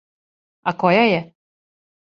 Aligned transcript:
А 0.71 0.75
која 0.85 1.05
је? 1.11 1.21